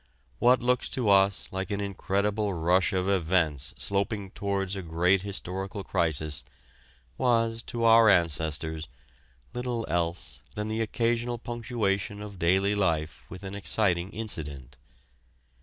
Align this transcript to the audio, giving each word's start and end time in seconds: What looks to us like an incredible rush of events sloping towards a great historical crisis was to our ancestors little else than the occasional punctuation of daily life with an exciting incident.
What 0.39 0.61
looks 0.63 0.89
to 0.97 1.11
us 1.11 1.47
like 1.51 1.69
an 1.69 1.79
incredible 1.79 2.55
rush 2.55 2.91
of 2.91 3.07
events 3.07 3.75
sloping 3.77 4.31
towards 4.31 4.75
a 4.75 4.81
great 4.81 5.21
historical 5.21 5.83
crisis 5.83 6.43
was 7.19 7.61
to 7.67 7.83
our 7.83 8.09
ancestors 8.09 8.87
little 9.53 9.85
else 9.87 10.39
than 10.55 10.69
the 10.69 10.81
occasional 10.81 11.37
punctuation 11.37 12.19
of 12.19 12.39
daily 12.39 12.73
life 12.73 13.21
with 13.29 13.43
an 13.43 13.53
exciting 13.53 14.09
incident. 14.09 14.75